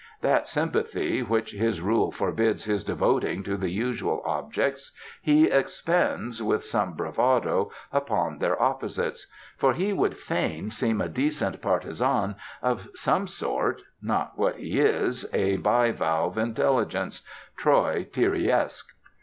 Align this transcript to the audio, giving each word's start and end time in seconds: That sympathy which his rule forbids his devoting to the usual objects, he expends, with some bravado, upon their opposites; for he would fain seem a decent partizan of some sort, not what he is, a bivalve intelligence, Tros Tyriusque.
That 0.21 0.47
sympathy 0.47 1.21
which 1.21 1.51
his 1.51 1.79
rule 1.79 2.11
forbids 2.11 2.65
his 2.65 2.83
devoting 2.83 3.43
to 3.43 3.55
the 3.55 3.69
usual 3.69 4.23
objects, 4.25 4.93
he 5.21 5.45
expends, 5.45 6.41
with 6.41 6.65
some 6.65 6.93
bravado, 6.95 7.69
upon 7.93 8.39
their 8.39 8.59
opposites; 8.59 9.27
for 9.57 9.73
he 9.73 9.93
would 9.93 10.17
fain 10.17 10.71
seem 10.71 11.01
a 11.01 11.07
decent 11.07 11.61
partizan 11.61 12.35
of 12.63 12.89
some 12.95 13.27
sort, 13.27 13.83
not 14.01 14.31
what 14.39 14.55
he 14.55 14.79
is, 14.79 15.27
a 15.35 15.57
bivalve 15.57 16.35
intelligence, 16.35 17.21
Tros 17.55 18.05
Tyriusque. 18.07 18.89